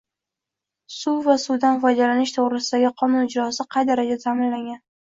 [0.93, 4.87] “Suv va suvdan foydalanish to‘g‘risida”gi qonun ijrosi qay darajada ta’minlangan?